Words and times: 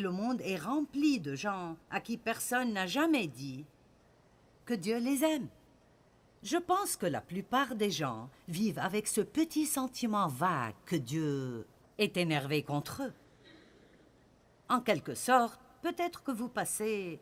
Le 0.00 0.10
monde 0.10 0.40
est 0.40 0.56
rempli 0.56 1.20
de 1.20 1.34
gens 1.34 1.76
à 1.90 2.00
qui 2.00 2.16
personne 2.16 2.72
n'a 2.72 2.86
jamais 2.86 3.26
dit 3.26 3.66
que 4.64 4.72
Dieu 4.72 4.98
les 4.98 5.22
aime. 5.24 5.48
Je 6.42 6.56
pense 6.56 6.96
que 6.96 7.04
la 7.04 7.20
plupart 7.20 7.74
des 7.74 7.90
gens 7.90 8.30
vivent 8.48 8.78
avec 8.78 9.06
ce 9.06 9.20
petit 9.20 9.66
sentiment 9.66 10.26
vague 10.26 10.74
que 10.86 10.96
Dieu 10.96 11.66
est 11.98 12.16
énervé 12.16 12.62
contre 12.62 13.02
eux. 13.02 13.12
En 14.70 14.80
quelque 14.80 15.14
sorte, 15.14 15.60
peut-être 15.82 16.22
que 16.22 16.32
vous 16.32 16.48
passez 16.48 17.20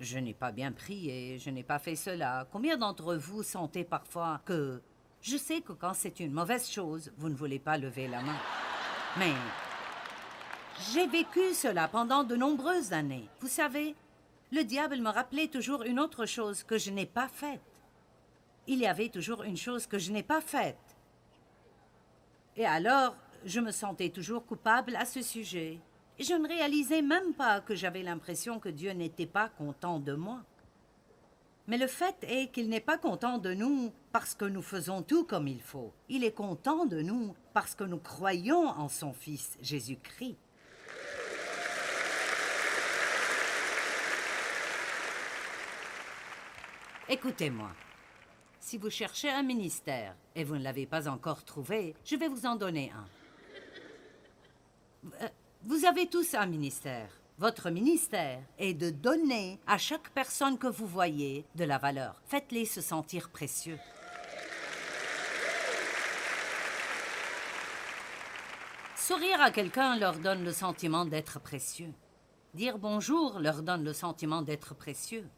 je 0.00 0.18
n'ai 0.18 0.34
pas 0.34 0.50
bien 0.50 0.72
prié, 0.72 1.38
je 1.38 1.50
n'ai 1.50 1.62
pas 1.62 1.78
fait 1.78 1.94
cela. 1.94 2.48
Combien 2.50 2.76
d'entre 2.76 3.14
vous 3.14 3.44
sentez 3.44 3.84
parfois 3.84 4.40
que 4.44 4.82
je 5.20 5.36
sais 5.36 5.60
que 5.60 5.72
quand 5.72 5.94
c'est 5.94 6.18
une 6.18 6.32
mauvaise 6.32 6.68
chose, 6.68 7.12
vous 7.16 7.28
ne 7.28 7.36
voulez 7.36 7.60
pas 7.60 7.78
lever 7.78 8.08
la 8.08 8.22
main. 8.22 8.40
Mais 9.18 9.34
j'ai 10.92 11.06
vécu 11.06 11.54
cela 11.54 11.88
pendant 11.88 12.24
de 12.24 12.36
nombreuses 12.36 12.92
années. 12.92 13.28
Vous 13.40 13.48
savez, 13.48 13.94
le 14.50 14.64
diable 14.64 15.00
me 15.00 15.10
rappelait 15.10 15.48
toujours 15.48 15.82
une 15.82 16.00
autre 16.00 16.26
chose 16.26 16.62
que 16.62 16.78
je 16.78 16.90
n'ai 16.90 17.06
pas 17.06 17.28
faite. 17.28 17.60
Il 18.66 18.78
y 18.78 18.86
avait 18.86 19.08
toujours 19.08 19.42
une 19.42 19.56
chose 19.56 19.86
que 19.86 19.98
je 19.98 20.12
n'ai 20.12 20.22
pas 20.22 20.40
faite. 20.40 20.76
Et 22.56 22.66
alors, 22.66 23.16
je 23.44 23.60
me 23.60 23.72
sentais 23.72 24.10
toujours 24.10 24.44
coupable 24.44 24.94
à 24.96 25.04
ce 25.04 25.22
sujet. 25.22 25.78
Je 26.18 26.34
ne 26.34 26.46
réalisais 26.46 27.02
même 27.02 27.32
pas 27.34 27.60
que 27.60 27.74
j'avais 27.74 28.02
l'impression 28.02 28.58
que 28.58 28.68
Dieu 28.68 28.92
n'était 28.92 29.26
pas 29.26 29.48
content 29.48 29.98
de 29.98 30.12
moi. 30.12 30.42
Mais 31.66 31.78
le 31.78 31.86
fait 31.86 32.16
est 32.22 32.52
qu'il 32.52 32.68
n'est 32.68 32.80
pas 32.80 32.98
content 32.98 33.38
de 33.38 33.54
nous 33.54 33.92
parce 34.10 34.34
que 34.34 34.44
nous 34.44 34.62
faisons 34.62 35.02
tout 35.02 35.24
comme 35.24 35.48
il 35.48 35.62
faut. 35.62 35.92
Il 36.08 36.24
est 36.24 36.32
content 36.32 36.86
de 36.86 37.00
nous 37.00 37.34
parce 37.54 37.74
que 37.74 37.84
nous 37.84 37.98
croyons 37.98 38.68
en 38.68 38.88
son 38.88 39.12
Fils 39.12 39.56
Jésus-Christ. 39.62 40.36
Écoutez-moi. 47.12 47.68
Si 48.58 48.78
vous 48.78 48.88
cherchez 48.88 49.28
un 49.28 49.42
ministère 49.42 50.16
et 50.34 50.44
vous 50.44 50.56
ne 50.56 50.62
l'avez 50.62 50.86
pas 50.86 51.08
encore 51.08 51.44
trouvé, 51.44 51.94
je 52.06 52.16
vais 52.16 52.26
vous 52.26 52.46
en 52.46 52.56
donner 52.56 52.90
un. 52.90 53.04
Euh, 55.20 55.28
vous 55.64 55.84
avez 55.84 56.06
tous 56.06 56.32
un 56.32 56.46
ministère. 56.46 57.10
Votre 57.36 57.68
ministère 57.68 58.40
est 58.58 58.72
de 58.72 58.88
donner 58.88 59.60
à 59.66 59.76
chaque 59.76 60.08
personne 60.14 60.56
que 60.56 60.68
vous 60.68 60.86
voyez 60.86 61.44
de 61.54 61.64
la 61.64 61.76
valeur. 61.76 62.22
Faites-les 62.24 62.64
se 62.64 62.80
sentir 62.80 63.28
précieux. 63.28 63.78
Sourire 68.96 69.42
à 69.42 69.50
quelqu'un 69.50 69.98
leur 69.98 70.16
donne 70.16 70.44
le 70.44 70.52
sentiment 70.52 71.04
d'être 71.04 71.40
précieux. 71.40 71.92
Dire 72.54 72.78
bonjour 72.78 73.38
leur 73.38 73.62
donne 73.62 73.84
le 73.84 73.92
sentiment 73.92 74.40
d'être 74.40 74.74
précieux. 74.74 75.28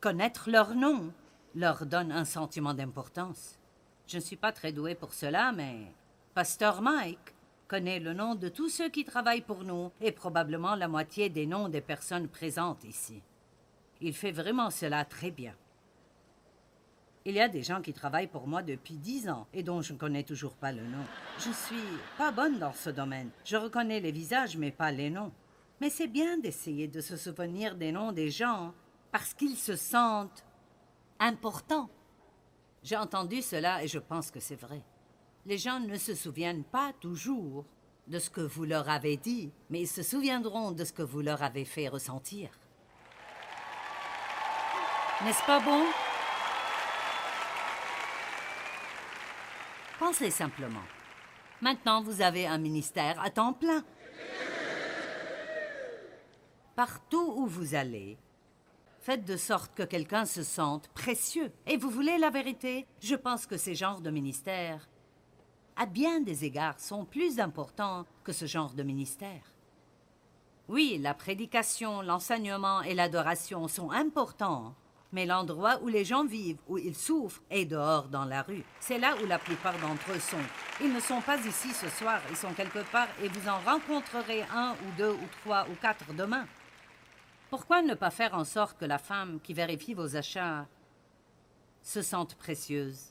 Connaître 0.00 0.48
leur 0.48 0.74
nom 0.74 1.12
leur 1.54 1.84
donne 1.84 2.10
un 2.10 2.24
sentiment 2.24 2.72
d'importance. 2.72 3.58
Je 4.06 4.16
ne 4.16 4.22
suis 4.22 4.36
pas 4.36 4.50
très 4.50 4.72
doué 4.72 4.94
pour 4.94 5.12
cela, 5.12 5.52
mais 5.52 5.92
Pasteur 6.32 6.80
Mike 6.80 7.34
connaît 7.68 8.00
le 8.00 8.14
nom 8.14 8.34
de 8.34 8.48
tous 8.48 8.70
ceux 8.70 8.88
qui 8.88 9.04
travaillent 9.04 9.42
pour 9.42 9.62
nous 9.62 9.92
et 10.00 10.10
probablement 10.10 10.74
la 10.74 10.88
moitié 10.88 11.28
des 11.28 11.44
noms 11.44 11.68
des 11.68 11.82
personnes 11.82 12.28
présentes 12.28 12.82
ici. 12.84 13.20
Il 14.00 14.14
fait 14.14 14.32
vraiment 14.32 14.70
cela 14.70 15.04
très 15.04 15.30
bien. 15.30 15.54
Il 17.26 17.34
y 17.34 17.40
a 17.40 17.48
des 17.48 17.62
gens 17.62 17.82
qui 17.82 17.92
travaillent 17.92 18.26
pour 18.26 18.46
moi 18.46 18.62
depuis 18.62 18.94
dix 18.94 19.28
ans 19.28 19.46
et 19.52 19.62
dont 19.62 19.82
je 19.82 19.92
ne 19.92 19.98
connais 19.98 20.24
toujours 20.24 20.54
pas 20.54 20.72
le 20.72 20.82
nom. 20.82 21.04
Je 21.36 21.50
suis 21.50 21.76
pas 22.16 22.32
bonne 22.32 22.58
dans 22.58 22.72
ce 22.72 22.88
domaine. 22.88 23.28
Je 23.44 23.58
reconnais 23.58 24.00
les 24.00 24.12
visages 24.12 24.56
mais 24.56 24.70
pas 24.70 24.92
les 24.92 25.10
noms. 25.10 25.32
Mais 25.82 25.90
c'est 25.90 26.08
bien 26.08 26.38
d'essayer 26.38 26.88
de 26.88 27.02
se 27.02 27.18
souvenir 27.18 27.74
des 27.74 27.92
noms 27.92 28.12
des 28.12 28.30
gens 28.30 28.72
parce 29.12 29.34
qu'ils 29.34 29.56
se 29.56 29.76
sentent 29.76 30.44
importants. 31.18 31.90
J'ai 32.82 32.96
entendu 32.96 33.42
cela 33.42 33.82
et 33.82 33.88
je 33.88 33.98
pense 33.98 34.30
que 34.30 34.40
c'est 34.40 34.60
vrai. 34.60 34.82
Les 35.46 35.58
gens 35.58 35.80
ne 35.80 35.96
se 35.96 36.14
souviennent 36.14 36.64
pas 36.64 36.92
toujours 37.00 37.64
de 38.06 38.18
ce 38.18 38.30
que 38.30 38.40
vous 38.40 38.64
leur 38.64 38.88
avez 38.88 39.16
dit, 39.16 39.52
mais 39.68 39.80
ils 39.80 39.88
se 39.88 40.02
souviendront 40.02 40.72
de 40.72 40.84
ce 40.84 40.92
que 40.92 41.02
vous 41.02 41.20
leur 41.20 41.42
avez 41.42 41.64
fait 41.64 41.88
ressentir. 41.88 42.50
N'est-ce 45.24 45.44
pas 45.44 45.60
bon? 45.60 45.84
Pensez 49.98 50.30
simplement. 50.30 50.82
Maintenant, 51.60 52.02
vous 52.02 52.22
avez 52.22 52.46
un 52.46 52.56
ministère 52.56 53.20
à 53.20 53.28
temps 53.28 53.52
plein. 53.52 53.84
Partout 56.74 57.34
où 57.36 57.46
vous 57.46 57.74
allez, 57.74 58.16
faites 59.10 59.24
de 59.24 59.36
sorte 59.36 59.74
que 59.74 59.82
quelqu'un 59.82 60.24
se 60.24 60.44
sente 60.44 60.86
précieux. 60.94 61.50
Et 61.66 61.76
vous 61.76 61.90
voulez 61.90 62.16
la 62.18 62.30
vérité? 62.30 62.86
Je 63.00 63.16
pense 63.16 63.44
que 63.44 63.56
ces 63.56 63.74
genres 63.74 64.00
de 64.00 64.10
ministères 64.10 64.88
à 65.76 65.86
bien 65.86 66.20
des 66.20 66.44
égards, 66.44 66.78
sont 66.78 67.06
plus 67.06 67.40
importants 67.40 68.04
que 68.22 68.32
ce 68.32 68.44
genre 68.44 68.74
de 68.74 68.82
ministère. 68.82 69.54
Oui, 70.68 70.98
la 71.00 71.14
prédication, 71.14 72.02
l'enseignement 72.02 72.82
et 72.82 72.94
l'adoration 72.94 73.66
sont 73.66 73.90
importants, 73.90 74.74
mais 75.10 75.24
l'endroit 75.24 75.80
où 75.82 75.88
les 75.88 76.04
gens 76.04 76.26
vivent, 76.26 76.60
où 76.68 76.76
ils 76.76 76.94
souffrent, 76.94 77.40
est 77.48 77.64
dehors 77.64 78.08
dans 78.08 78.26
la 78.26 78.42
rue. 78.42 78.62
C'est 78.78 78.98
là 78.98 79.14
où 79.22 79.26
la 79.26 79.38
plupart 79.38 79.78
d'entre 79.80 80.12
eux 80.12 80.20
sont. 80.20 80.36
Ils 80.82 80.92
ne 80.92 81.00
sont 81.00 81.22
pas 81.22 81.38
ici 81.38 81.70
ce 81.72 81.88
soir, 81.88 82.20
ils 82.28 82.36
sont 82.36 82.52
quelque 82.52 82.84
part 82.92 83.08
et 83.22 83.28
vous 83.28 83.48
en 83.48 83.58
rencontrerez 83.60 84.42
un 84.54 84.72
ou 84.72 84.98
deux 84.98 85.12
ou 85.12 85.28
trois 85.40 85.66
ou 85.70 85.74
quatre 85.80 86.12
demain. 86.12 86.46
Pourquoi 87.50 87.82
ne 87.82 87.94
pas 87.94 88.10
faire 88.10 88.34
en 88.34 88.44
sorte 88.44 88.78
que 88.78 88.84
la 88.84 88.98
femme 88.98 89.40
qui 89.40 89.54
vérifie 89.54 89.92
vos 89.92 90.14
achats 90.14 90.68
se 91.82 92.00
sente 92.00 92.36
précieuse? 92.36 93.06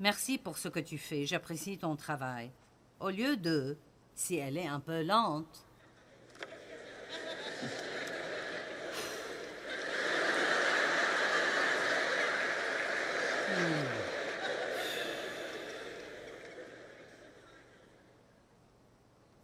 Merci 0.00 0.38
pour 0.38 0.58
ce 0.58 0.66
que 0.66 0.80
tu 0.80 0.98
fais, 0.98 1.24
j'apprécie 1.24 1.78
ton 1.78 1.94
travail. 1.94 2.50
Au 2.98 3.10
lieu 3.10 3.36
de, 3.36 3.76
si 4.16 4.36
elle 4.36 4.56
est 4.56 4.66
un 4.66 4.80
peu 4.80 5.04
lente. 5.04 5.64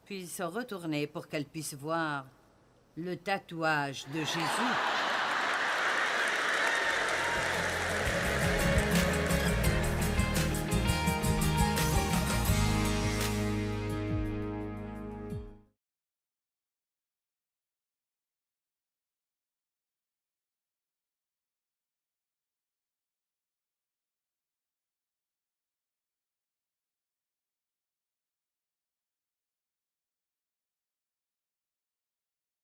Puis 0.04 0.26
se 0.26 0.42
retourner 0.42 1.06
pour 1.06 1.28
qu'elle 1.28 1.44
puisse 1.44 1.74
voir 1.74 2.26
le 2.96 3.16
tatouage 3.16 4.06
de 4.14 4.20
Jésus. 4.20 5.05